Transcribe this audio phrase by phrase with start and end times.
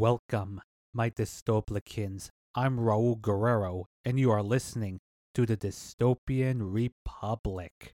[0.00, 0.62] Welcome,
[0.94, 2.30] my dystoplicans.
[2.54, 4.98] I'm Raul Guerrero, and you are listening
[5.34, 7.92] to the Dystopian Republic.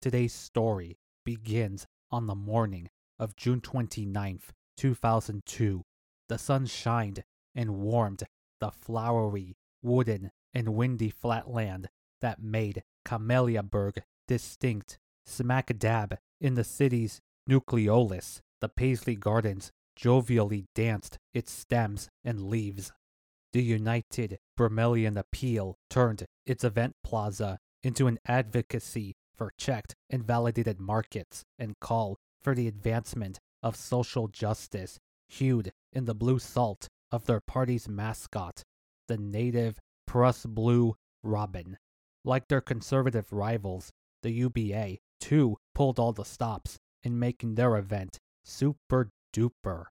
[0.00, 5.82] Today's story begins on the morning of June 29th, 2002.
[6.28, 7.24] The sun shined
[7.56, 8.22] and warmed
[8.60, 11.88] the flowery, wooden, and windy flatland
[12.20, 15.00] that made Cameliaburg distinct.
[15.26, 22.92] Smack dab in the city's nucleolus, the Paisley Gardens jovially danced its stems and leaves.
[23.52, 30.78] The United Bromelian Appeal turned its event plaza into an advocacy for checked and validated
[30.78, 37.26] markets and call for the advancement of social justice, hued in the blue salt of
[37.26, 38.62] their party's mascot,
[39.08, 41.76] the native Pruss Blue Robin.
[42.24, 43.90] Like their conservative rivals,
[44.22, 49.86] the UBA too pulled all the stops in making their event super duper.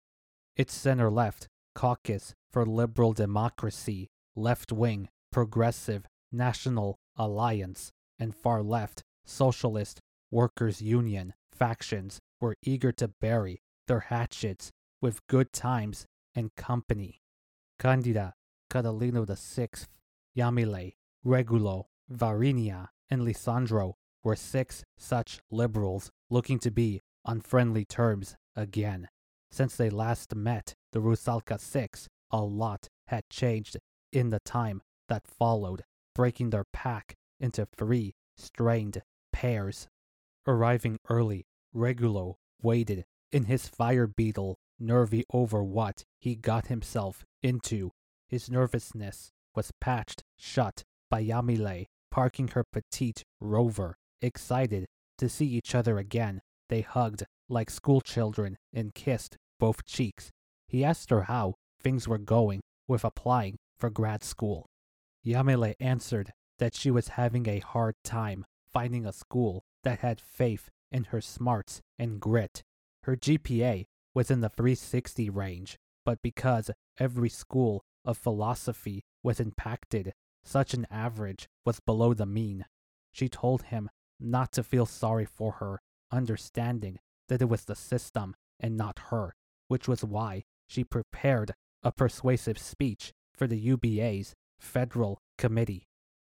[0.56, 9.04] Its center left Caucus for Liberal Democracy, Left Wing Progressive National Alliance, and far left
[9.26, 10.00] Socialist
[10.32, 14.72] Workers Union factions were eager to bury their hatchets
[15.02, 17.22] with good times and company.
[17.80, 18.34] Candida,
[18.72, 19.70] Catalino VI,
[20.38, 20.94] Yamile,
[21.26, 23.94] Regulo, Varinia, and Lisandro
[24.24, 29.08] were six such liberals looking to be on friendly terms again.
[29.52, 33.78] Since they last met the Rusalka Six, a lot had changed
[34.12, 39.02] in the time that followed, breaking their pack into three strained
[39.32, 39.88] pairs.
[40.46, 41.46] Arriving early,
[41.76, 47.92] Regulo waited in his fire beetle, nervy over what he got himself into.
[48.28, 53.98] His nervousness was patched shut by Yamile parking her petite rover.
[54.22, 54.86] Excited
[55.18, 60.32] to see each other again, they hugged like schoolchildren and kissed both cheeks.
[60.68, 64.66] He asked her how things were going with applying for grad school.
[65.26, 70.70] Yamile answered that she was having a hard time finding a school that had faith
[70.92, 72.64] in her smarts and grit.
[73.04, 80.14] Her GPA was in the 360 range, but because every school of philosophy was impacted,
[80.44, 82.66] such an average was below the mean.
[83.12, 83.90] She told him
[84.20, 85.80] not to feel sorry for her,
[86.12, 89.36] understanding that it was the system and not her,
[89.68, 95.88] which was why she prepared a persuasive speech for the UBA's federal committee.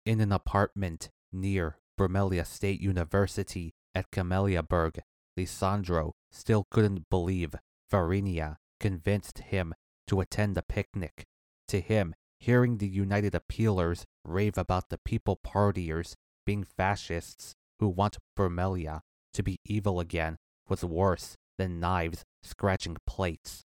[0.05, 4.99] In an apartment near Bromelia State University at Cameliaburg,
[5.37, 7.55] Lisandro still couldn't believe
[7.91, 9.73] Varinia convinced him
[10.07, 11.25] to attend the picnic.
[11.69, 16.15] To him, hearing the United Appealers rave about the People Partiers
[16.45, 19.01] being fascists who want Bromelia
[19.33, 20.37] to be evil again
[20.67, 23.63] was worse than knives scratching plates.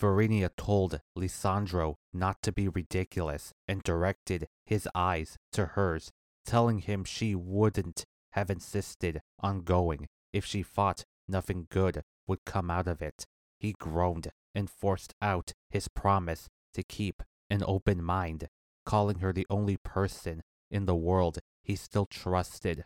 [0.00, 6.10] Varinia told Lisandro not to be ridiculous and directed his eyes to hers,
[6.44, 12.70] telling him she wouldn't have insisted on going if she thought nothing good would come
[12.70, 13.26] out of it.
[13.58, 18.48] He groaned and forced out his promise to keep an open mind,
[18.84, 22.84] calling her the only person in the world he still trusted.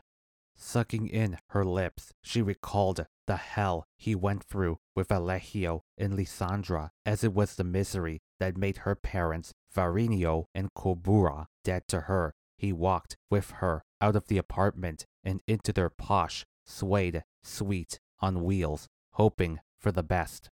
[0.58, 6.90] Sucking in her lips, she recalled the hell he went through with Alejio and Lisandra,
[7.04, 12.34] as it was the misery that made her parents, Varinio and Cobura, dead to her.
[12.56, 18.42] He walked with her out of the apartment and into their posh, suede suite on
[18.42, 20.48] wheels, hoping for the best.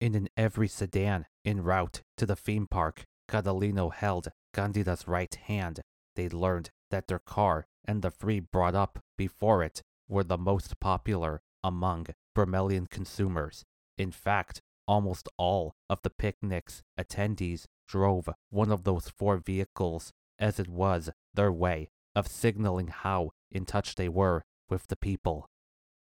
[0.00, 5.80] And in every sedan en route to the theme park, Catalino held Candida's right hand.
[6.16, 10.78] They learned that their car and the three brought up before it were the most
[10.78, 12.06] popular among
[12.36, 13.64] Bromelian consumers.
[13.96, 20.60] In fact, almost all of the picnic's attendees drove one of those four vehicles, as
[20.60, 25.48] it was their way of signaling how in touch they were with the people.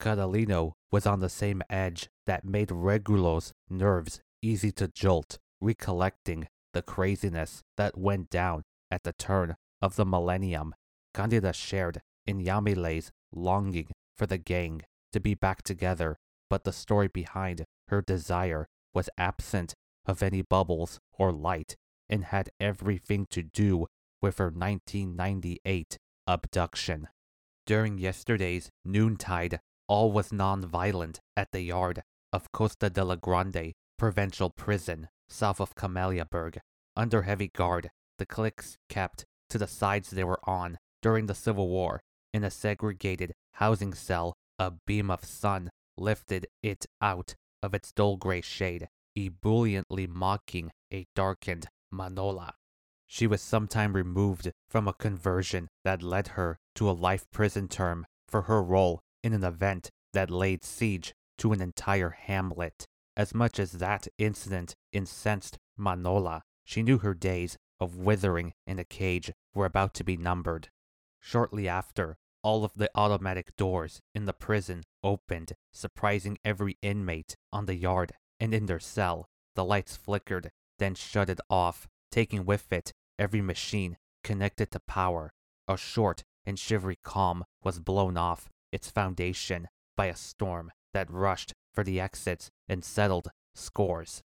[0.02, 6.82] Catalino was on the same edge that made Regulo's nerves easy to jolt, recollecting the
[6.82, 10.74] craziness that went down at the turn of the millennium.
[11.14, 13.88] Candida shared in Yamile's longing
[14.18, 14.82] for the gang
[15.12, 16.18] to be back together,
[16.50, 19.76] but the story behind her desire was absent
[20.06, 21.76] of any bubbles or light
[22.10, 23.88] and had everything to do
[24.22, 27.08] with her 1998 abduction.
[27.66, 34.50] During yesterday's noontide, all was non-violent at the yard of Costa de la Grande Provincial
[34.50, 36.58] Prison, south of Cameliaburg.
[36.96, 41.68] Under heavy guard, the cliques kept to the sides they were on during the Civil
[41.68, 42.02] War
[42.34, 48.16] in a segregated housing cell a beam of sun lifted it out of its dull
[48.18, 52.54] gray shade, ebulliently mocking a darkened Manola.
[53.06, 58.06] She was sometime removed from a conversion that led her to a life prison term
[58.28, 62.88] for her role in an event that laid siege to an entire hamlet.
[63.16, 68.86] As much as that incident incensed Manola, she knew her days of withering in a
[68.86, 70.70] cage were about to be numbered.
[71.26, 77.66] Shortly after, all of the automatic doors in the prison opened, surprising every inmate on
[77.66, 78.12] the yard
[78.42, 79.30] and in their cell.
[79.56, 85.32] The lights flickered, then shutted off, taking with it every machine connected to power.
[85.66, 91.54] A short and shivery calm was blown off its foundation by a storm that rushed
[91.74, 94.22] for the exits and settled scores.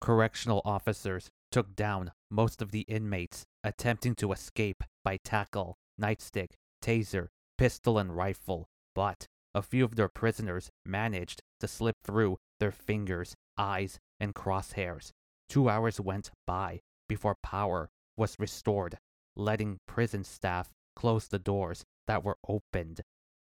[0.00, 6.50] Correctional officers took down most of the inmates attempting to escape by tackle, nightstick,
[6.82, 7.28] taser,
[7.58, 13.34] pistol, and rifle, but a few of their prisoners managed to slip through their fingers,
[13.56, 15.12] eyes, and crosshairs.
[15.48, 18.98] Two hours went by before power was restored,
[19.36, 23.00] letting prison staff close the doors that were opened.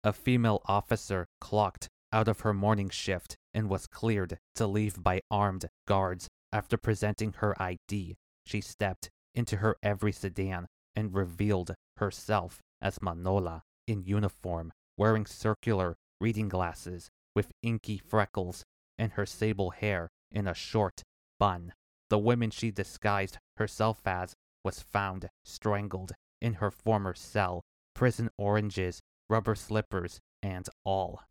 [0.04, 5.20] A female officer clocked out of her morning shift and was cleared to leave by
[5.30, 8.16] armed guards after presenting her ID.
[8.46, 15.96] She stepped into her every sedan and revealed herself as Manola in uniform, wearing circular
[16.20, 18.64] reading glasses with inky freckles
[18.98, 21.02] and her sable hair in a short
[21.38, 21.72] bun.
[22.10, 24.34] The woman she disguised herself as
[24.64, 27.62] was found strangled in her former cell,
[27.94, 31.22] prison oranges, rubber slippers, and all.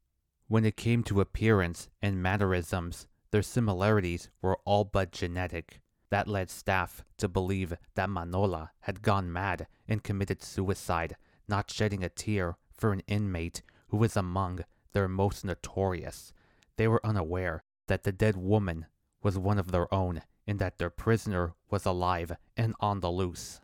[0.47, 5.81] When it came to appearance and mannerisms, their similarities were all but genetic.
[6.09, 11.17] That led staff to believe that Manola had gone mad and committed suicide,
[11.47, 14.63] not shedding a tear for an inmate who was among
[14.93, 16.31] their most notorious.
[16.77, 18.85] They were unaware that the dead woman
[19.21, 23.59] was one of their own and that their prisoner was alive and on the loose.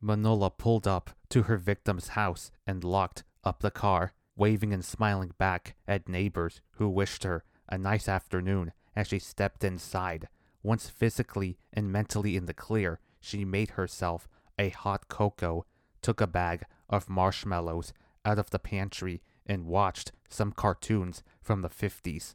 [0.00, 5.32] Manola pulled up to her victim's house and locked up the car, waving and smiling
[5.38, 10.28] back at neighbors who wished her a nice afternoon as she stepped inside.
[10.62, 14.28] Once physically and mentally in the clear, she made herself
[14.58, 15.64] a hot cocoa,
[16.02, 17.92] took a bag of marshmallows
[18.24, 22.34] out of the pantry, and watched some cartoons from the 50s.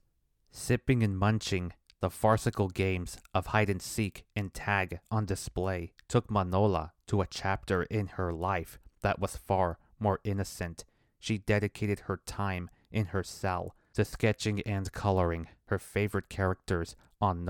[0.52, 6.30] Sipping and munching the farcical games of hide and seek and tag on display took
[6.30, 10.84] Manola to a chapter in her life that was far more innocent.
[11.20, 17.46] She dedicated her time in her cell to sketching and coloring her favorite characters on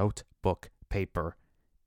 [0.45, 1.35] notebook paper.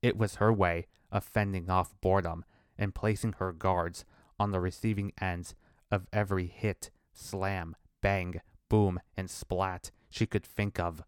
[0.01, 2.43] It was her way of fending off boredom
[2.77, 4.05] and placing her guards
[4.37, 5.55] on the receiving ends
[5.89, 11.03] of every hit, slam, bang, boom, and splat she could think of.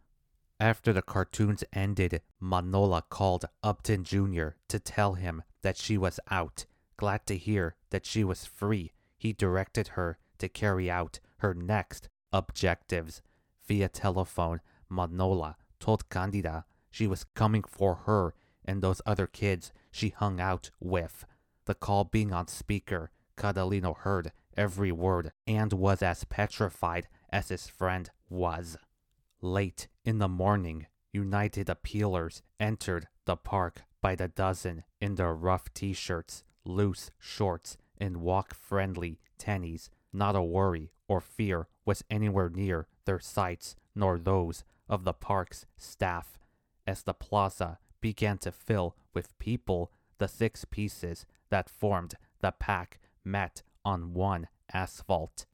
[0.60, 4.50] After the cartoons ended, Manola called Upton Jr.
[4.70, 6.66] to tell him that she was out.
[6.98, 12.10] Glad to hear that she was free, he directed her to carry out her next
[12.32, 13.22] objectives.
[13.68, 18.34] Via telephone, Manola told Candida she was coming for her
[18.64, 21.26] and those other kids she hung out with.
[21.66, 27.68] The call being on speaker, Catalino heard every word and was as petrified as his
[27.68, 28.78] friend was.
[29.42, 35.74] Late in the morning, United Appealers entered the park by the dozen in their rough
[35.74, 39.90] t shirts, loose shorts, and walk friendly tennies.
[40.14, 45.66] Not a worry or fear was anywhere near their sights nor those of the park's
[45.78, 46.40] staff.
[46.88, 53.00] As the plaza began to fill with people, the six pieces that formed the pack
[53.24, 55.46] met on one asphalt.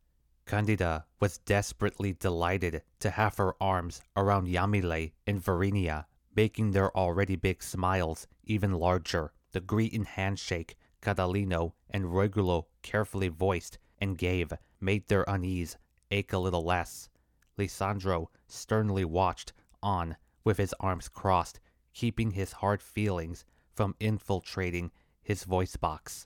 [0.45, 6.05] Candida was desperately delighted to have her arms around Yamile and Varinia,
[6.35, 9.33] making their already big smiles even larger.
[9.51, 15.77] The greet and handshake Catalino and Regulo carefully voiced and gave made their unease
[16.11, 17.09] ache a little less.
[17.57, 19.51] Lisandro sternly watched
[19.83, 20.15] on
[20.47, 21.59] with his arms crossed,
[21.93, 23.43] keeping his hard feelings
[23.75, 24.89] from infiltrating
[25.21, 26.25] his voice box.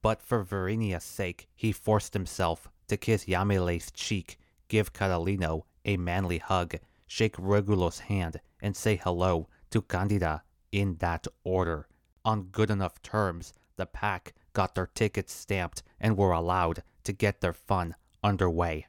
[0.00, 6.38] But for Varinia's sake, he forced himself to kiss Yamile's cheek, give Catalino a manly
[6.38, 11.86] hug, shake Regulo's hand, and say hello to Candida in that order.
[12.24, 17.42] On good enough terms, the pack got their tickets stamped and were allowed to get
[17.42, 17.94] their fun
[18.24, 18.86] underway.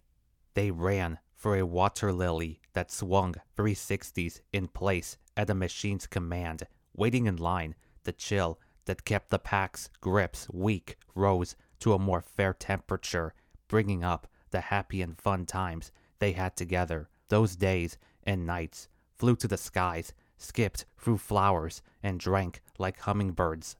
[0.53, 6.63] They ran for a water lily that swung 360s in place at a machine's command,
[6.93, 7.75] waiting in line.
[8.03, 13.33] The chill that kept the pack's grips weak rose to a more fair temperature
[13.69, 17.07] bringing up the happy and fun times they had together.
[17.29, 23.77] Those days and nights flew to the skies, skipped through flowers, and drank like hummingbirds.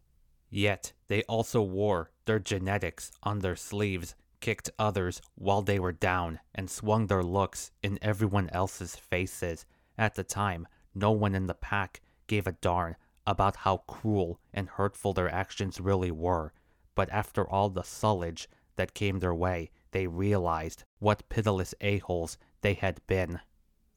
[0.49, 6.39] Yet they also wore their genetics on their sleeves, kicked others while they were down,
[6.55, 9.65] and swung their looks in everyone else's faces.
[9.97, 12.95] At the time, no one in the pack gave a darn
[13.27, 16.53] about how cruel and hurtful their actions really were.
[16.95, 22.73] But after all the sullage that came their way, they realized what pitiless a-holes they
[22.73, 23.39] had been.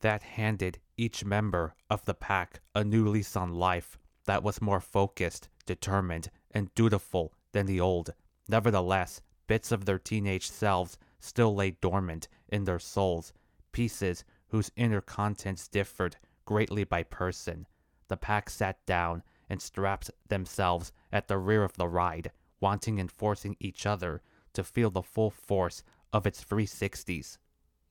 [0.01, 4.81] That handed each member of the pack a new lease on life that was more
[4.81, 8.13] focused, determined, and dutiful than the old.
[8.49, 9.21] Nevertheless,
[9.53, 13.35] bits of their teenage selves still lay dormant in their souls,
[13.71, 16.17] pieces whose inner contents differed
[16.47, 17.67] greatly by person.
[18.09, 22.33] The pack sat down and strapped themselves at the rear of the ride,
[22.63, 24.23] wanting and forcing each other
[24.55, 27.37] to feel the full force of its 360s.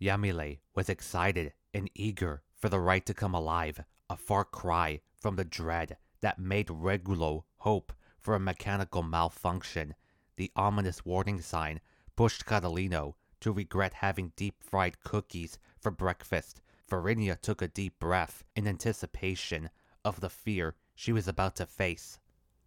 [0.01, 5.35] Yamile was excited and eager for the ride to come alive, a far cry from
[5.35, 9.93] the dread that made Regulo hope for a mechanical malfunction.
[10.41, 11.81] The ominous warning sign
[12.15, 16.61] pushed Catalino to regret having deep fried cookies for breakfast.
[16.89, 19.69] Varinia took a deep breath in anticipation
[20.03, 22.17] of the fear she was about to face.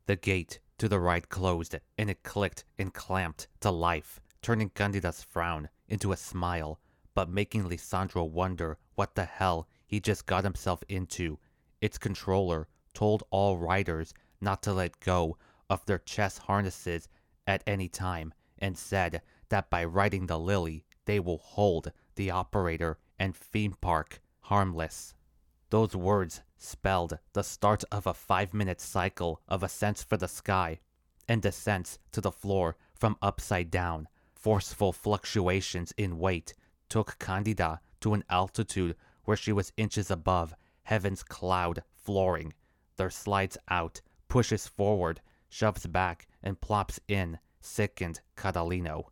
[0.07, 5.25] The gate to the right closed, and it clicked and clamped to life, turning Candida's
[5.25, 6.79] frown into a smile,
[7.13, 11.41] but making Lisandro wonder what the hell he just got himself into.
[11.81, 15.37] Its controller told all riders not to let go
[15.69, 17.09] of their chest harnesses
[17.47, 22.99] at any time, and said that by riding the Lily, they will hold the operator
[23.19, 25.15] and theme park harmless.
[25.71, 30.81] Those words spelled the start of a five minute cycle of ascents for the sky
[31.29, 34.09] and descents to the floor from upside down.
[34.35, 36.55] Forceful fluctuations in weight
[36.89, 42.53] took Candida to an altitude where she was inches above heaven's cloud flooring.
[42.97, 45.21] There slides out, pushes forward,
[45.55, 49.05] shoves back, and plops in, sickened Catalino.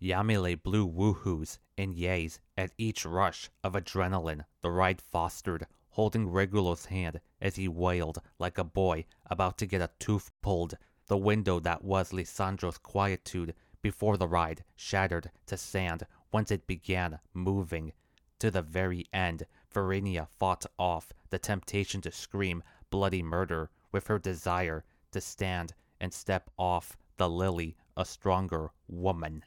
[0.00, 6.86] Yamile blew woohoos and yays at each rush of adrenaline the ride fostered, holding Regulo's
[6.86, 10.74] hand as he wailed like a boy about to get a tooth pulled.
[11.08, 17.18] The window that was Lisandro's quietude before the ride shattered to sand once it began
[17.34, 17.92] moving.
[18.38, 19.44] To the very end,
[19.74, 26.12] Varinia fought off the temptation to scream bloody murder with her desire to stand and
[26.12, 29.44] step off the lily a stronger woman.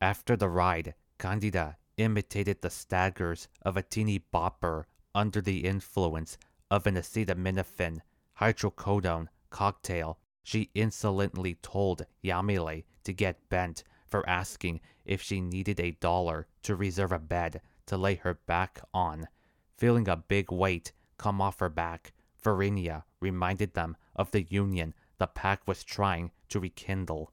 [0.00, 6.38] After the ride, Candida imitated the staggers of a teeny bopper under the influence
[6.70, 8.00] of an acetaminophen
[8.40, 10.18] hydrocodone cocktail.
[10.42, 16.74] She insolently told Yamile to get bent for asking if she needed a dollar to
[16.74, 19.28] reserve a bed to lay her back on.
[19.76, 22.12] Feeling a big weight come off her back,
[22.42, 27.30] Varinia reminded them of the union the pack was trying to rekindle.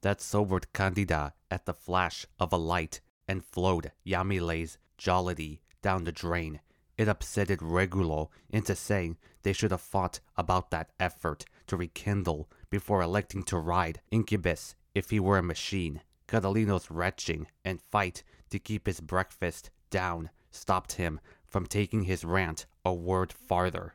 [0.00, 6.12] That sobered Candida at the flash of a light and flowed Yamile's jollity down the
[6.12, 6.60] drain.
[6.96, 13.02] It upsetted Regulo into saying they should have fought about that effort to rekindle before
[13.02, 16.00] electing to ride Incubus if he were a machine.
[16.26, 22.64] Catalino's retching and fight to keep his breakfast down stopped him from taking his rant
[22.82, 23.92] a word farther.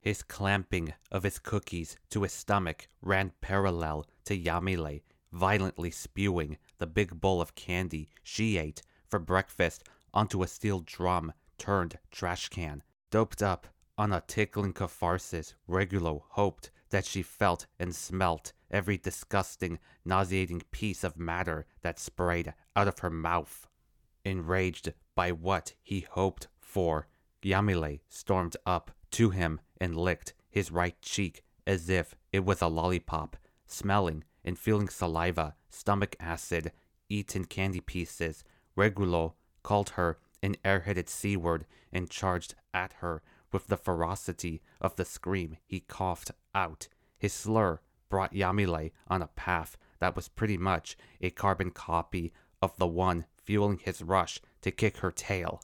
[0.00, 5.02] His clamping of his cookies to his stomach ran parallel to Yamile
[5.32, 11.32] violently spewing the big bowl of candy she ate for breakfast onto a steel drum
[11.58, 12.82] turned trash can.
[13.10, 13.66] Doped up
[13.98, 21.04] on a tickling catharsis, Regulo hoped that she felt and smelt every disgusting, nauseating piece
[21.04, 23.68] of matter that sprayed out of her mouth.
[24.24, 27.06] Enraged by what he hoped for,
[27.42, 32.68] Yamile stormed up to him and licked his right cheek as if it was a
[32.68, 33.36] lollipop,
[33.66, 36.72] smelling and feeling saliva, stomach acid,
[37.08, 38.44] eaten candy pieces.
[38.76, 44.96] Regulo called her an airheaded C word and charged at her with the ferocity of
[44.96, 46.88] the scream he coughed out.
[47.18, 52.76] His slur brought Yamile on a path that was pretty much a carbon copy of
[52.76, 55.60] the one fueling his rush to kick her tail.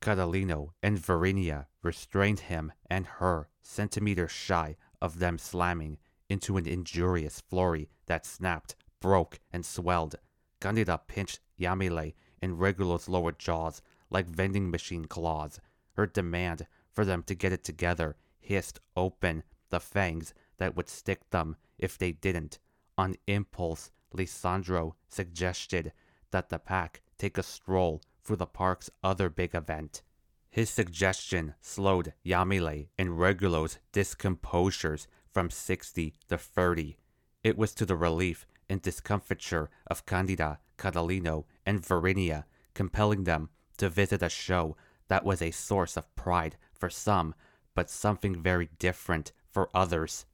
[0.00, 7.40] Catalino and Varinia restrained him and her centimeters shy of them slamming into an injurious
[7.40, 10.14] flurry that snapped, broke, and swelled.
[10.60, 15.60] Candida pinched Yamile in Regulo's lower jaws like vending machine claws.
[15.94, 21.28] Her demand for them to get it together hissed open the fangs that would stick
[21.30, 22.58] them if they didn't.
[22.96, 25.92] On impulse, Lisandro suggested
[26.30, 30.02] that the pack take a stroll through the park's other big event.
[30.50, 36.96] His suggestion slowed Yamile and Regulo's discomposures from 60 to 30.
[37.42, 43.88] It was to the relief and discomfiture of Candida, Catalino, and Varinia, compelling them to
[43.88, 44.76] visit a show
[45.08, 47.34] that was a source of pride for some,
[47.74, 50.24] but something very different for others.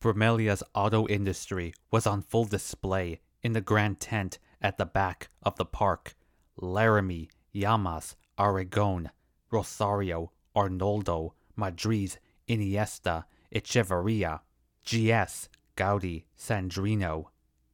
[0.00, 5.56] Bromelia's auto industry was on full display in the grand tent at the back of
[5.56, 6.14] the park.
[6.56, 9.10] Laramie, Llamas, Aragon,
[9.50, 14.40] Rosario, Arnoldo, Madriz, Iniesta, Echeverria,
[14.84, 17.26] GS, Gaudi, Sandrino,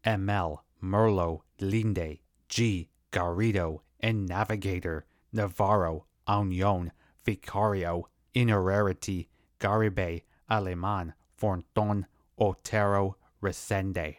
[0.04, 6.92] ML, Merlo, Linde, G, Garrido, and Navigator, Navarro, Union,
[7.24, 9.28] Vicario, Inerarity,
[9.58, 12.06] Garibe, Aleman, Forton,
[12.38, 14.16] Otero, Resende.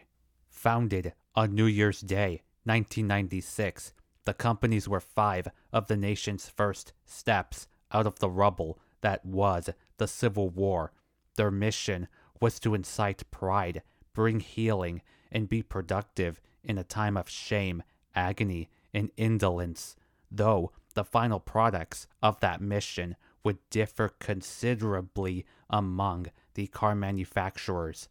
[0.48, 3.92] Founded on New Year's Day, 1996,
[4.28, 9.70] the companies were five of the nation's first steps out of the rubble that was
[9.96, 10.92] the Civil War.
[11.36, 12.08] Their mission
[12.38, 13.80] was to incite pride,
[14.12, 15.00] bring healing,
[15.32, 17.82] and be productive in a time of shame,
[18.14, 19.96] agony, and indolence,
[20.30, 28.10] though the final products of that mission would differ considerably among the car manufacturers.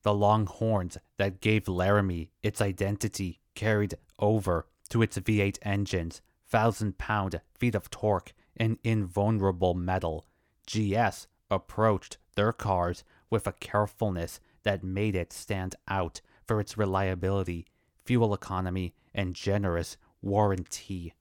[0.00, 6.98] The long horns that gave Laramie its identity carried over to its V8 engines, thousand
[6.98, 10.26] pound feet of torque, and invulnerable metal.
[10.66, 17.66] GS approached their cars with a carefulness that made it stand out for its reliability,
[18.04, 21.14] fuel economy, and generous warranty.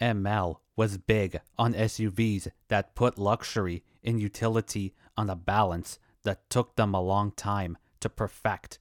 [0.00, 6.76] ML was big on SUVs that put luxury and utility on a balance that took
[6.76, 8.78] them a long time to perfect.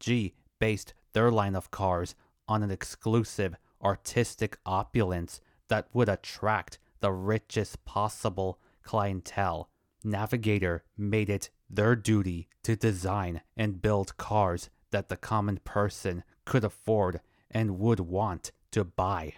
[0.00, 2.14] G based their line of cars
[2.48, 9.68] on an exclusive artistic opulence that would attract the richest possible clientele.
[10.04, 16.64] Navigator made it their duty to design and build cars that the common person could
[16.64, 19.34] afford and would want to buy.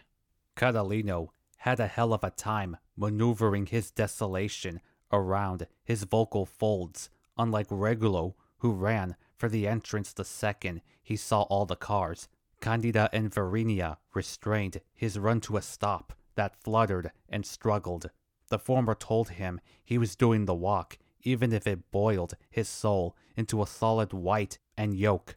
[0.56, 4.80] Catalino had a hell of a time maneuvering his desolation
[5.12, 11.42] around his vocal folds, unlike Regulo, who ran for the entrance the second he saw
[11.42, 12.28] all the cars.
[12.60, 18.10] Candida and Varinia restrained his run to a stop that fluttered and struggled.
[18.48, 23.16] The former told him he was doing the walk, even if it boiled his soul
[23.34, 25.36] into a solid white and yolk.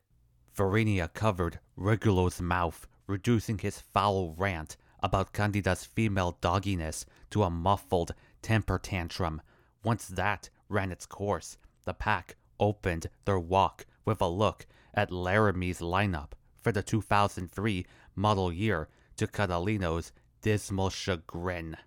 [0.54, 8.14] Varinia covered Regulo's mouth, reducing his foul rant about Candida's female dogginess to a muffled
[8.42, 9.42] temper tantrum.
[9.82, 15.80] Once that ran its course, the pack opened their walk with a look at Laramie's
[15.80, 16.34] lineup
[16.64, 21.78] for the 2003 model year to Catalino's dismal chagrin.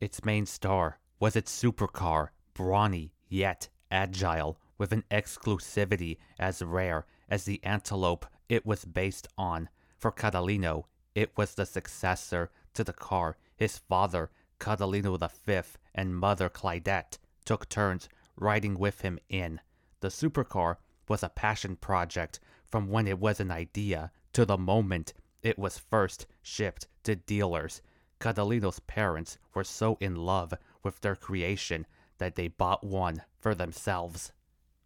[0.00, 7.44] Its main star was its supercar, brawny yet agile, with an exclusivity as rare as
[7.44, 9.68] the antelope it was based on.
[9.98, 16.48] For Catalino, it was the successor to the car his father, Catalino V, and mother
[16.48, 19.60] Clydette took turns riding with him in.
[20.00, 20.76] The supercar
[21.08, 22.40] was a passion project
[22.72, 27.82] from when it was an idea to the moment it was first shipped to dealers.
[28.18, 34.32] Catalino's parents were so in love with their creation that they bought one for themselves.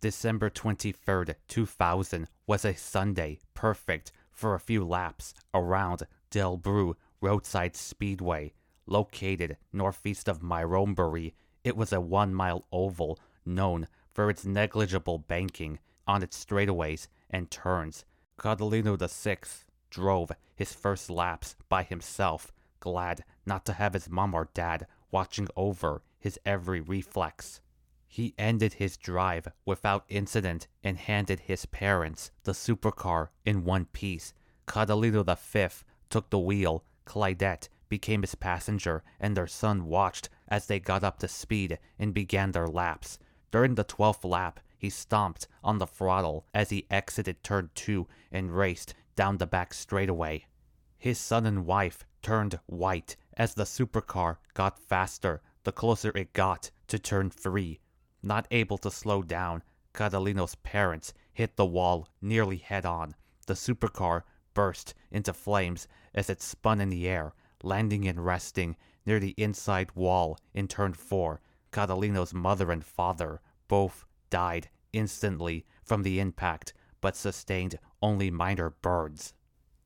[0.01, 7.77] December 23rd, 2000 was a Sunday perfect for a few laps around Del Bru Roadside
[7.77, 8.53] Speedway.
[8.87, 15.79] Located northeast of Myronbury, it was a one mile oval known for its negligible banking
[16.07, 18.04] on its straightaways and turns.
[18.38, 19.38] Catalino VI
[19.90, 25.48] drove his first laps by himself, glad not to have his mom or dad watching
[25.56, 27.60] over his every reflex.
[28.08, 34.32] He ended his drive without incident and handed his parents the supercar in one piece.
[34.66, 40.80] Catalino V took the wheel, Clydette became his passenger, and their son watched as they
[40.80, 43.18] got up to speed and began their laps.
[43.50, 48.56] During the twelfth lap, he stomped on the throttle as he exited turn two and
[48.56, 50.46] raced down the back straightaway.
[50.98, 56.70] His son and wife turned white as the supercar got faster the closer it got
[56.86, 57.80] to turn three.
[58.22, 63.16] Not able to slow down, Catalino's parents hit the wall nearly head on.
[63.46, 64.22] The supercar
[64.54, 67.34] burst into flames as it spun in the air,
[67.64, 71.40] landing and resting near the inside wall in turn four.
[71.72, 74.04] Catalino's mother and father both
[74.37, 79.33] died instantly from the impact, but sustained only minor burns.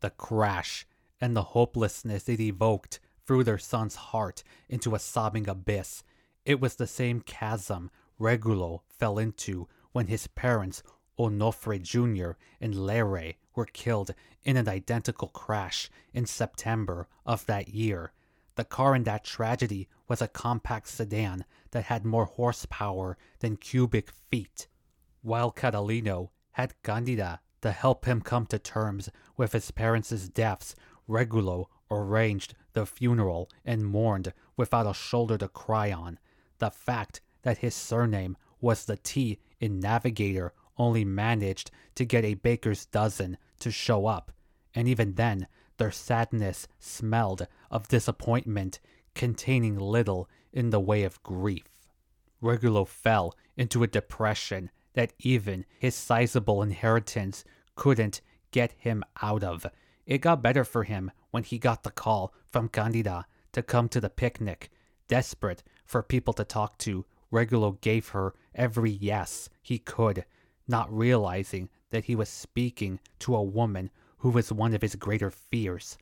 [0.00, 0.88] The crash
[1.20, 6.02] and the hopelessness it evoked threw their son's heart into a sobbing abyss.
[6.44, 10.82] It was the same chasm Regulo fell into when his parents,
[11.16, 12.32] Onofre Jr.
[12.60, 14.10] and Lere, were killed
[14.42, 18.12] in an identical crash in September of that year.
[18.56, 24.10] The car in that tragedy was a compact sedan that had more horsepower than cubic
[24.10, 24.68] feet,
[25.22, 30.74] while Catalino had Candida to help him come to terms with his parents' deaths.
[31.08, 36.18] Regulo arranged the funeral and mourned without a shoulder to cry on.
[36.58, 42.34] The fact that his surname was the T in Navigator only managed to get a
[42.34, 44.32] baker's dozen to show up,
[44.74, 48.80] and even then, their sadness smelled of disappointment,
[49.14, 51.64] containing little in the way of grief.
[52.42, 57.44] Regulo fell into a depression that even his sizable inheritance
[57.76, 59.66] couldn't get him out of.
[60.06, 64.00] It got better for him when he got the call from Candida to come to
[64.00, 64.70] the picnic.
[65.08, 70.24] Desperate for people to talk to, Regulo gave her every yes he could,
[70.66, 75.30] not realizing that he was speaking to a woman who was one of his greater
[75.30, 75.96] fears.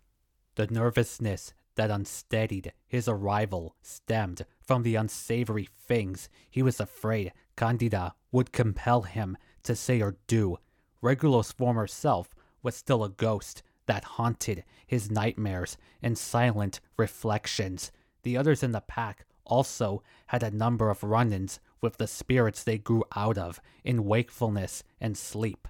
[0.55, 8.15] The nervousness that unsteadied his arrival stemmed from the unsavory things he was afraid Candida
[8.33, 10.59] would compel him to say or do.
[11.01, 17.93] Regulo's former self was still a ghost that haunted his nightmares and silent reflections.
[18.25, 22.65] The others in the pack also had a number of run ins with the spirits
[22.65, 25.69] they grew out of in wakefulness and sleep.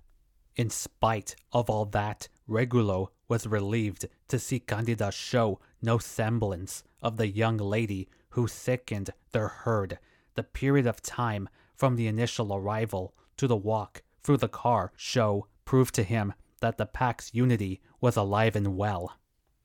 [0.57, 7.17] In spite of all that, Regulo was relieved to see Candida show no semblance of
[7.17, 9.99] the young lady who sickened their herd.
[10.35, 15.47] The period of time from the initial arrival to the walk through the car show
[15.65, 19.17] proved to him that the pack's unity was alive and well.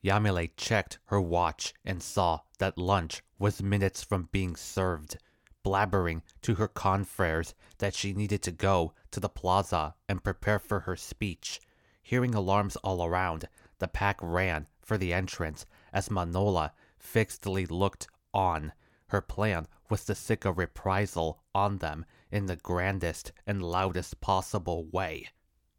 [0.03, 5.17] Yamile checked her watch and saw that lunch was minutes from being served
[5.63, 10.81] blabbering to her confreres that she needed to go to the plaza and prepare for
[10.81, 11.61] her speech.
[12.03, 13.47] Hearing alarms all around,
[13.79, 18.73] the pack ran for the entrance as Manola fixedly looked on.
[19.07, 24.85] Her plan was to sick a reprisal on them in the grandest and loudest possible
[24.91, 25.29] way.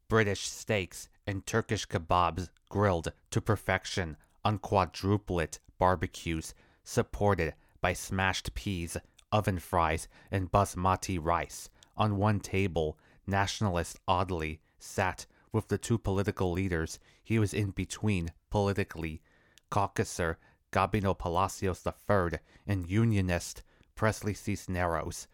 [0.09, 8.97] British steaks and Turkish kebabs grilled to perfection on quadruplet barbecues, supported by smashed peas
[9.35, 11.69] oven fries, and basmati rice.
[11.97, 18.33] On one table, Nationalist Audley sat with the two political leaders he was in between
[18.51, 19.23] politically,
[19.71, 20.37] caucuser
[20.73, 23.63] Gabino Palacios III and Unionist
[23.95, 25.29] Presley Cisneros.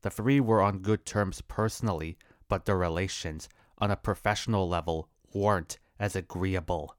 [0.00, 2.16] The three were on good terms personally,
[2.48, 6.96] but their relations, on a professional level, weren't as agreeable.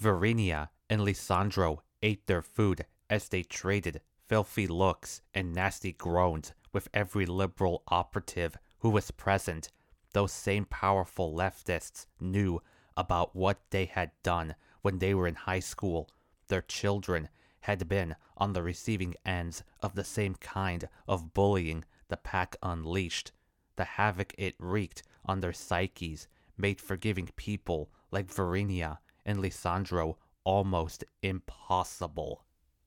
[0.00, 6.88] Varinia and Lisandro ate their food as they traded filthy looks and nasty groans with
[6.94, 9.70] every liberal operative who was present.
[10.12, 12.60] Those same powerful leftists knew
[12.96, 16.10] about what they had done when they were in high school.
[16.48, 17.28] Their children
[17.60, 23.32] had been on the receiving ends of the same kind of bullying the pack unleashed.
[23.76, 31.04] The havoc it wreaked on their psyches made forgiving people like Varinia and Lisandro almost
[31.22, 32.44] impossible.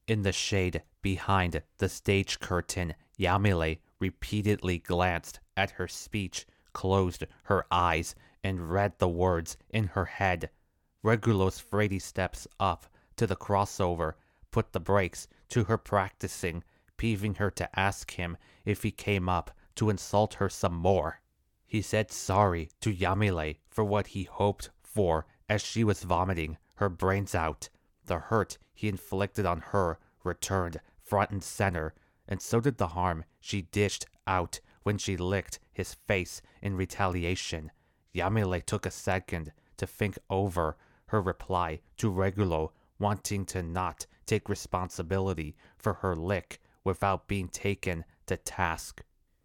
[0.08, 7.66] In the shade behind the stage curtain, Yamile repeatedly glanced at her speech, closed her
[7.72, 10.50] eyes, and read the words in her head.
[11.02, 12.86] Regulo's Freddy steps up
[13.16, 14.14] to the crossover,
[14.52, 16.64] put the brakes to her practicing,
[16.98, 21.22] peeving her to ask him if he came up to insult her some more.
[21.66, 26.90] He said sorry to Yamile for what he hoped for as she was vomiting her
[26.90, 27.70] brains out.
[28.06, 31.94] The hurt he inflicted on her returned front and center,
[32.28, 37.70] and so did the harm she dished out when she licked his face in retaliation.
[38.16, 44.50] Yamile took a second to think over her reply to Regulo wanting to not take
[44.50, 49.04] responsibility for her lick without being taken to task.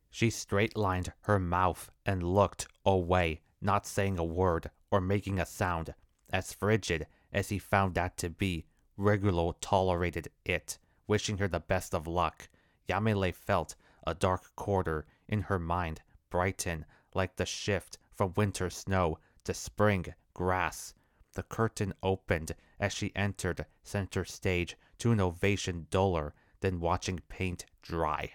[0.08, 5.46] She straight lined her mouth and looked away, not saying a word or making a
[5.46, 5.94] sound.
[6.32, 8.66] As frigid as he found that to be,
[8.96, 12.48] Regulo tolerated it, wishing her the best of luck.
[12.88, 13.74] Yamile felt
[14.06, 20.06] a dark quarter in her mind brighten like the shift from winter snow to spring
[20.32, 20.94] grass.
[21.34, 27.66] The curtain opened as she entered center stage to an ovation duller than watching paint
[27.82, 28.32] dry.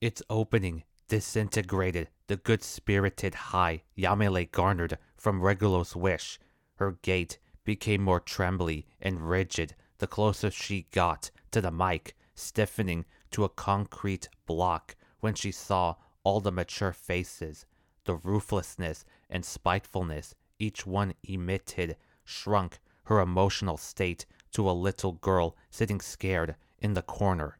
[0.00, 6.38] Its opening disintegrated the good spirited high Yamile garnered from Regulo's wish.
[6.76, 13.04] Her gait became more trembly and rigid the closer she got to the mic, stiffening
[13.32, 17.66] to a concrete block when she saw all the mature faces.
[18.04, 25.56] The ruthlessness and spitefulness each one emitted shrunk her emotional state to a little girl
[25.70, 27.58] sitting scared in the corner.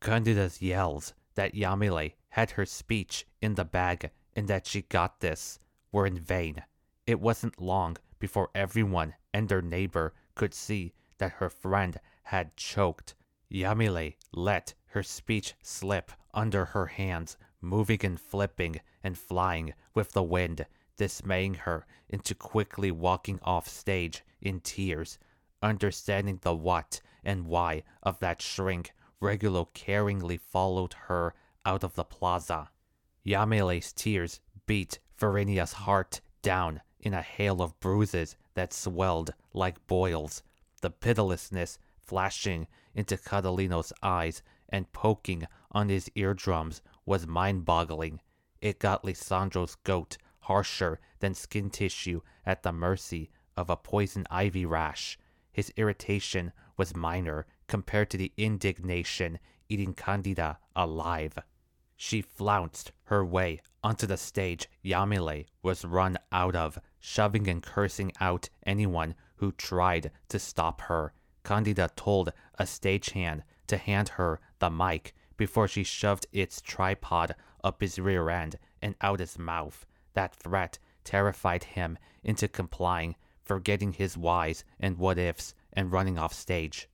[0.00, 5.58] Candida's yells that Yamile had her speech in the bag and that she got this
[5.92, 6.62] were in vain.
[7.06, 13.14] It wasn't long before everyone and their neighbor could see that her friend had choked.
[13.50, 20.22] Yamile let her speech slip under her hands, moving and flipping and flying with the
[20.22, 25.18] wind, dismaying her into quickly walking off stage in tears.
[25.62, 32.04] Understanding the what and why of that shrink, Regulo caringly followed her out of the
[32.04, 32.70] plaza.
[33.24, 40.42] Yamile's tears beat Varinia's heart down in a hail of bruises that swelled like boils,
[40.80, 48.20] the pitilessness flashing into Catalino's eyes and poking on his eardrums was mind boggling.
[48.60, 54.64] It got Lisandro's goat harsher than skin tissue at the mercy of a poison ivy
[54.64, 55.18] rash.
[55.50, 61.36] His irritation was minor compared to the indignation eating Candida alive.
[61.96, 68.12] She flounced her way onto the stage Yamile was run out of, shoving and cursing
[68.20, 71.12] out anyone who tried to stop her.
[71.42, 77.80] Candida told a stagehand to hand her the mic before she shoved its tripod up
[77.80, 79.86] his rear end and out his mouth.
[80.12, 86.34] That threat terrified him into complying, forgetting his whys and what ifs and running off
[86.34, 86.90] stage.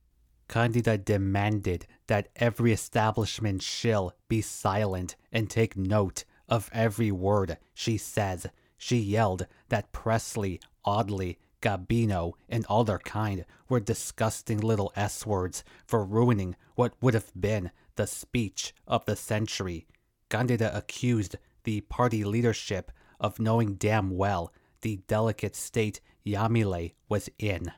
[0.47, 7.97] Candida demanded that every establishment shill be silent and take note of every word she
[7.97, 8.47] says.
[8.77, 15.65] She yelled that Presley, Audley, Gabino, and all their kind were disgusting little S words
[15.85, 19.85] for ruining what would have been the speech of the century.
[20.29, 27.73] Candida accused the party leadership of knowing damn well the delicate state Yamile was in.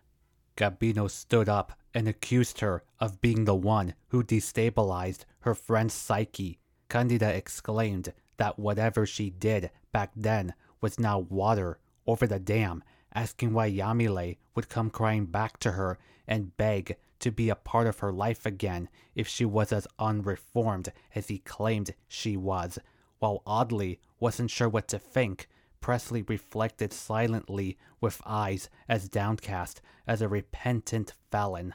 [0.55, 6.59] Gabino stood up and accused her of being the one who destabilized her friend's psyche.
[6.89, 13.53] Candida exclaimed that whatever she did back then was now water over the dam, asking
[13.53, 17.99] why Yamile would come crying back to her and beg to be a part of
[17.99, 22.79] her life again if she was as unreformed as he claimed she was.
[23.19, 25.47] While Audley wasn't sure what to think,
[25.81, 31.73] Presley reflected silently with eyes as downcast as a repentant felon.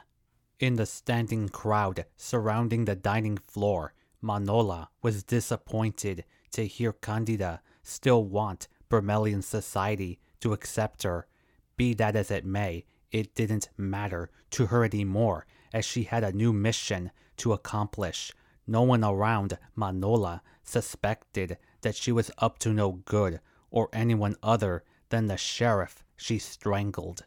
[0.61, 3.93] In the standing crowd surrounding the dining floor,
[4.23, 11.27] Manola was disappointed to hear Candida still want Bromelian society to accept her.
[11.79, 16.33] Be that as it may, it didn't matter to her anymore, as she had a
[16.33, 18.31] new mission to accomplish.
[18.67, 24.85] No one around Manola suspected that she was up to no good or anyone other
[25.09, 27.25] than the sheriff she strangled.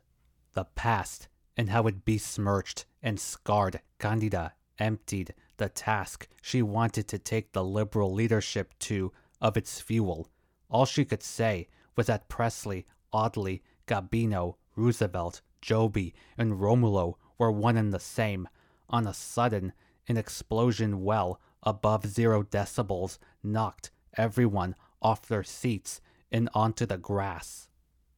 [0.54, 1.28] The past
[1.58, 7.64] and how it besmirched and scarred Candida emptied the task she wanted to take the
[7.64, 10.30] liberal leadership to of its fuel.
[10.70, 17.78] All she could say was that Presley, Audley, Gabino, Roosevelt, Joby, and Romulo were one
[17.78, 18.48] and the same.
[18.90, 19.74] On a sudden,
[20.08, 27.68] an explosion well above zero decibels knocked everyone off their seats and onto the grass.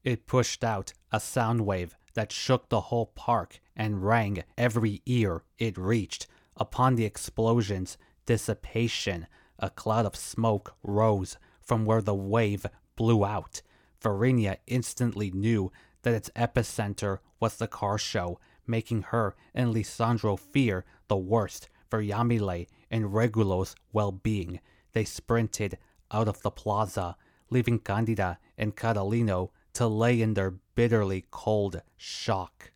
[0.04, 5.43] It pushed out a sound wave that shook the whole park and rang every ear
[5.58, 6.28] it reached.
[6.58, 13.62] Upon the explosion's dissipation, a cloud of smoke rose from where the wave blew out.
[14.01, 15.71] Varinia instantly knew
[16.03, 22.01] that its epicenter was the car show, making her and Lisandro fear the worst for
[22.01, 24.59] Yamile and Regulo's well being.
[24.93, 25.77] They sprinted
[26.12, 27.17] out of the plaza,
[27.49, 32.71] leaving Candida and Catalino to lay in their bitterly cold shock.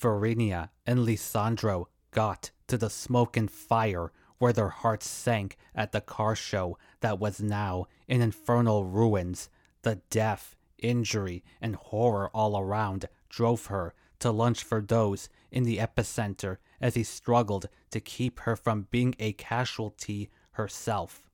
[0.00, 6.00] Varinia and Lisandro got to the smoke and fire where their hearts sank at the
[6.00, 9.48] car show that was now in infernal ruins.
[9.82, 15.78] The death, injury, and horror all around drove her to lunch for those in the
[15.78, 21.24] epicenter as he struggled to keep her from being a casualty herself.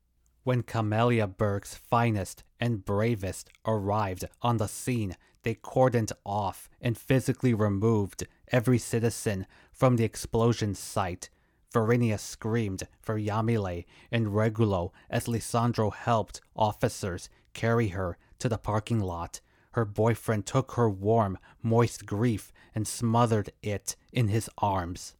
[0.42, 8.26] When Cameliaburg's finest and bravest arrived on the scene, they cordoned off and physically removed
[8.48, 11.28] every citizen from the explosion site.
[11.72, 19.00] Varinia screamed for Yamile and Regulo as Lisandro helped officers carry her to the parking
[19.00, 19.40] lot.
[19.72, 25.14] Her boyfriend took her warm, moist grief and smothered it in his arms.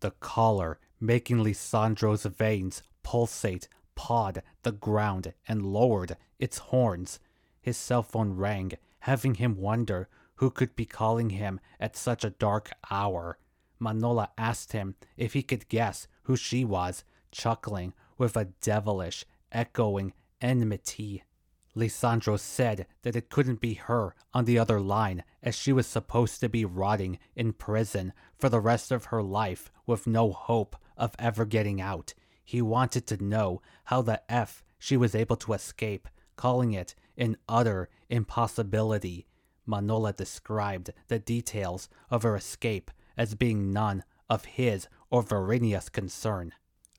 [0.00, 7.20] The collar making Lisandro's veins pulsate, pawed the ground, and lowered its horns.
[7.60, 12.30] His cell phone rang, having him wonder who could be calling him at such a
[12.30, 13.38] dark hour.
[13.80, 20.12] Manola asked him if he could guess who she was, chuckling with a devilish, echoing
[20.40, 21.22] enmity.
[21.74, 26.40] Lisandro said that it couldn't be her on the other line, as she was supposed
[26.40, 31.16] to be rotting in prison for the rest of her life with no hope of
[31.18, 32.12] ever getting out.
[32.44, 37.36] He wanted to know how the F she was able to escape, calling it an
[37.48, 39.26] utter impossibility.
[39.66, 46.52] Manola described the details of her escape as being none of his or Varinia's concern.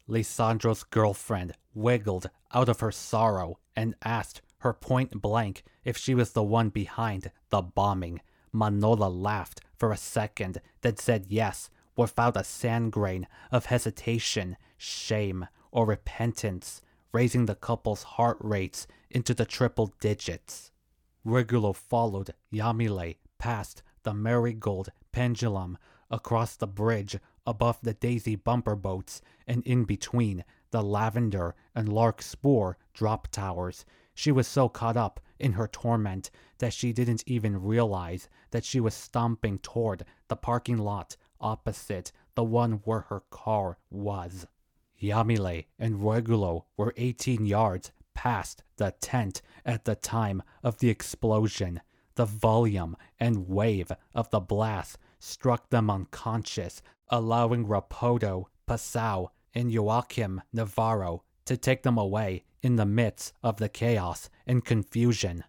[0.07, 6.32] Lisandro's girlfriend wiggled out of her sorrow and asked her point blank if she was
[6.32, 8.21] the one behind the bombing.
[8.54, 15.47] Manola laughed for a second, then said yes, without a sand grain of hesitation, shame,
[15.71, 20.71] or repentance, raising the couple's heart rates into the triple digits.
[21.26, 25.78] Regulo followed Yamile past the marigold pendulum,
[26.10, 32.73] across the bridge, above the daisy bumper boats, and in between the lavender and larkspur
[32.93, 33.86] drop towers.
[34.13, 38.80] She was so caught up in her torment that she didn't even realize that she
[38.80, 44.47] was stomping toward the parking lot opposite the one where her car was.
[45.02, 51.82] Yamile and Regulo were 18 yards past the tent at the time of the explosion.
[52.15, 60.41] The volume and wave of the blast struck them unconscious, allowing Rapoto, Passau, and Joachim
[60.54, 65.43] Navarro to take them away in the midst of the chaos and confusion.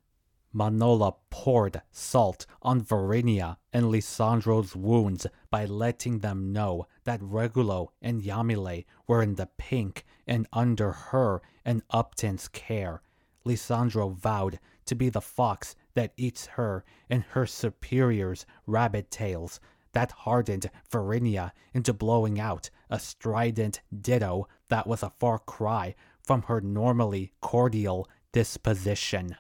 [0.54, 8.22] Manola poured salt on Varinia and Lisandro's wounds by letting them know that Regulo and
[8.22, 13.02] Yamile were in the pink and under her and Upton's care.
[13.44, 19.60] Lisandro vowed to be the fox that eats her and her superior's rabbit tails.
[19.94, 26.42] That hardened Varinia into blowing out a strident ditto that was a far cry from
[26.42, 29.36] her normally cordial disposition.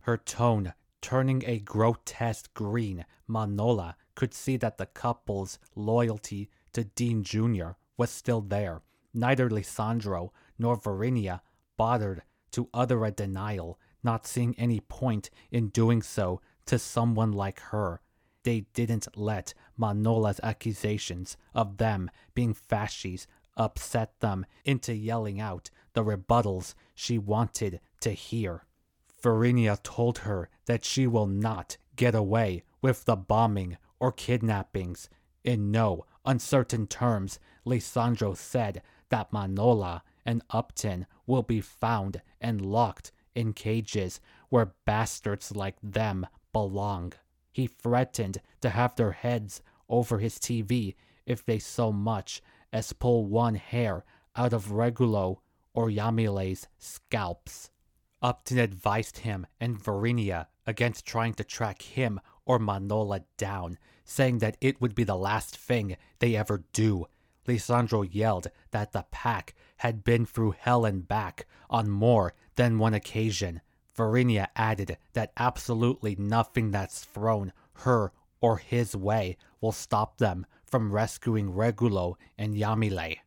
[0.00, 7.22] Her tone turning a grotesque green, Manola could see that the couple's loyalty to Dean
[7.22, 7.70] Jr.
[7.96, 8.82] was still there.
[9.14, 11.40] Neither Lisandro nor Varinia
[11.76, 17.60] bothered to utter a denial, not seeing any point in doing so to someone like
[17.60, 18.00] her.
[18.44, 23.26] They didn't let Manola's accusations of them being fascists
[23.56, 28.64] upset them into yelling out the rebuttals she wanted to hear.
[29.22, 35.08] Varinia told her that she will not get away with the bombing or kidnappings.
[35.42, 43.12] In no uncertain terms, Lisandro said that Manola and Upton will be found and locked
[43.34, 47.14] in cages where bastards like them belong.
[47.54, 53.26] He threatened to have their heads over his TV if they so much as pull
[53.26, 55.36] one hair out of Regulo
[55.72, 57.70] or Yamile's scalps.
[58.20, 64.56] Upton advised him and Varinia against trying to track him or Manola down, saying that
[64.60, 67.06] it would be the last thing they ever do.
[67.46, 72.94] Lisandro yelled that the pack had been through hell and back on more than one
[72.94, 73.60] occasion.
[73.96, 80.92] Varinia added that absolutely nothing that's thrown her or his way will stop them from
[80.92, 83.18] rescuing Regulo and Yamile.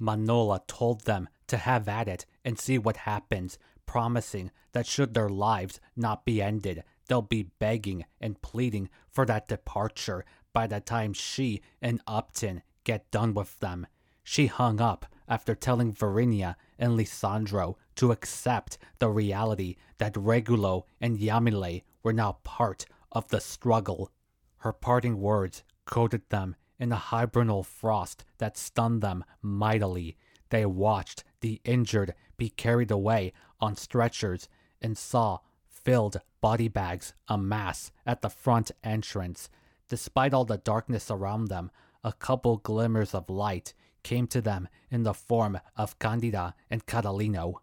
[0.00, 5.28] Manola told them to have at it and see what happens, promising that should their
[5.28, 11.12] lives not be ended, they'll be begging and pleading for that departure by the time
[11.12, 13.86] she and Upton get done with them.
[14.24, 21.18] She hung up after telling Varinia and Lisandro to accept the reality that Regulo and
[21.18, 24.10] Yamile were now part of the struggle.
[24.58, 30.16] Her parting words coated them in a hibernal frost that stunned them mightily.
[30.50, 34.48] They watched the injured be carried away on stretchers
[34.80, 35.38] and saw
[35.68, 39.48] filled body bags amass at the front entrance.
[39.88, 41.70] Despite all the darkness around them,
[42.04, 43.72] a couple glimmers of light
[44.02, 47.54] came to them in the form of Candida and Catalino.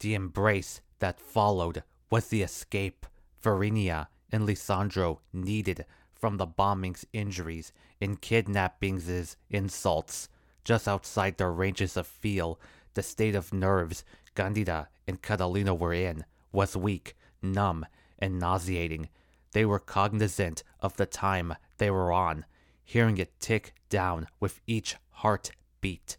[0.00, 3.06] The embrace that followed was the escape
[3.42, 5.84] Varinia and Lisandro needed
[6.14, 10.28] from the bombing's injuries and kidnappings' insults.
[10.64, 12.58] Just outside their ranges of feel,
[12.94, 17.84] the state of nerves Candida and Catalina were in was weak, numb,
[18.18, 19.10] and nauseating.
[19.52, 22.46] They were cognizant of the time they were on,
[22.84, 26.16] hearing it tick down with each heartbeat.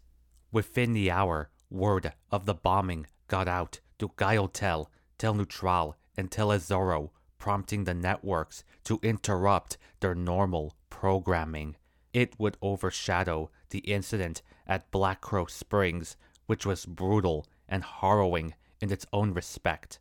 [0.52, 7.12] Within the hour, word of the bombing got out to Gaiotel, Tel Neutral, and Telezoro,
[7.38, 11.76] prompting the networks to interrupt their normal programming.
[12.12, 18.52] It would overshadow the incident at Black Crow Springs, which was brutal and harrowing
[18.82, 19.98] in its own respect.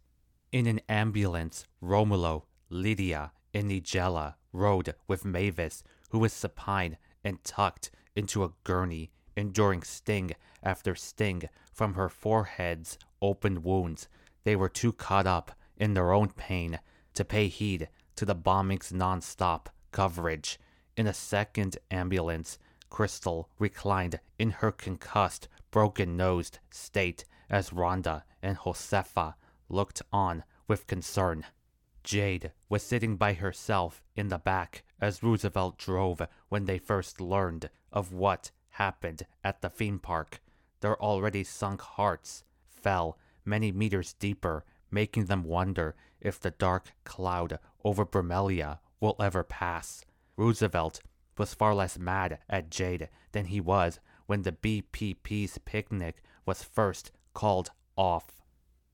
[0.51, 7.91] In an ambulance, Romulo, Lydia, and Nigella rode with Mavis, who was supine and tucked
[8.13, 14.07] into a gurney, enduring sting after sting from her forehead's open wounds.
[14.43, 16.79] They were too caught up in their own pain
[17.13, 20.59] to pay heed to the bombing's non-stop coverage.
[20.97, 22.57] In a second ambulance,
[22.89, 29.35] Crystal reclined in her concussed, broken-nosed state as Rhonda and Josefa
[29.69, 31.45] looked on with concern.
[32.03, 37.69] Jade was sitting by herself in the back as Roosevelt drove when they first learned
[37.91, 40.41] of what happened at the theme park.
[40.81, 42.43] Their already sunk hearts
[42.81, 49.43] fell many meters deeper, making them wonder if the dark cloud over Bromelia will ever
[49.43, 50.03] pass.
[50.37, 51.01] Roosevelt
[51.37, 57.11] was far less mad at Jade than he was when the BPP's picnic was first
[57.33, 58.41] called off.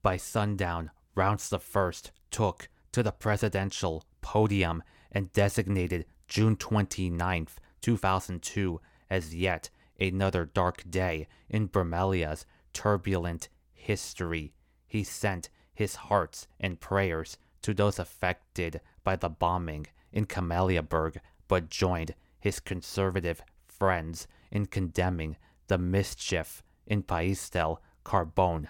[0.01, 7.47] By sundown, Rounce the First took to the presidential podium and designated June 29,
[7.81, 9.69] 2002 as yet
[9.99, 13.49] another dark day in Bromelia's turbulent
[13.87, 14.53] history.
[14.85, 21.17] He sent his hearts and prayers to those affected by the bombing in Cameliaburg,
[21.47, 28.67] but joined his conservative friends in condemning the mischief in País del Carbón.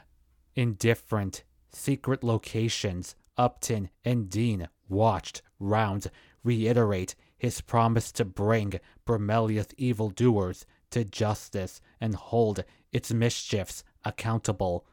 [0.56, 6.08] In different secret locations, Upton and Dean watched Rounce
[6.44, 14.86] reiterate his promise to bring Bromelia's evildoers to justice and hold its mischiefs accountable.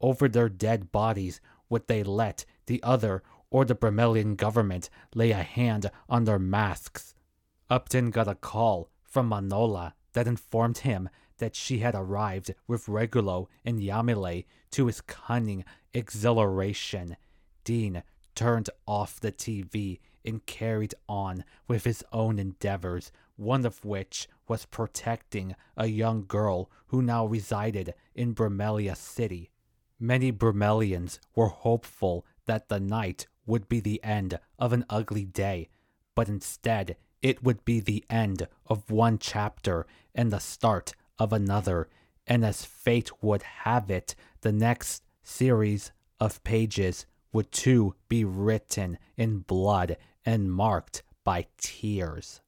[0.00, 5.42] Over their dead bodies would they let the other or the Bromelian government lay a
[5.42, 7.14] hand on their masks.
[7.68, 13.48] Upton got a call from Manola that informed him that she had arrived with Regulo
[13.64, 17.16] and Yamile to his cunning exhilaration.
[17.64, 18.02] Dean
[18.34, 24.66] turned off the TV and carried on with his own endeavors, one of which was
[24.66, 29.50] protecting a young girl who now resided in Bromelia City.
[30.02, 35.68] Many Bromelians were hopeful that the night would be the end of an ugly day,
[36.14, 41.86] but instead it would be the end of one chapter and the start of another,
[42.26, 48.98] and as fate would have it, the next series of pages would too be written
[49.18, 52.40] in blood and marked by tears.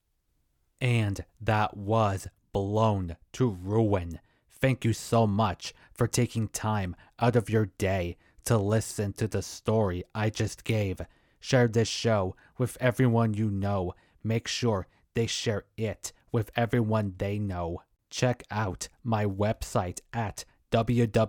[0.81, 4.19] And that was blown to ruin.
[4.63, 9.41] Thank you so much for taking time out of your day to listen to the
[9.41, 11.01] story I just gave.
[11.41, 13.93] Share this show with everyone you know.
[14.23, 17.81] Make sure they share it with everyone they know.
[18.09, 21.19] Check out my website at www.rss.com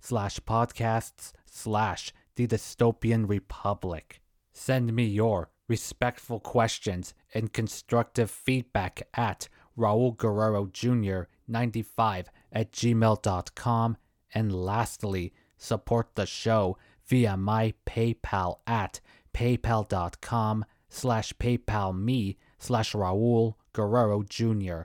[0.00, 4.20] slash podcasts slash the dystopian republic.
[4.52, 9.48] Send me your respectful questions and constructive feedback at
[9.78, 11.22] Raul Guerrero Jr.
[11.46, 13.96] 95 at gmail.com.
[14.34, 16.76] And lastly, support the show
[17.06, 19.00] via my PayPal at
[19.32, 24.82] paypal.com slash paypal me slash Raul Guerrero Jr.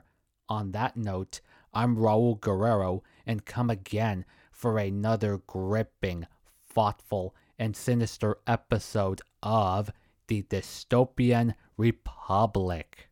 [0.48, 1.40] On that note,
[1.72, 6.26] I'm Raul Guerrero and come again for another gripping,
[6.66, 9.90] thoughtful, and sinister episode of
[10.28, 13.08] the Dystopian Republic.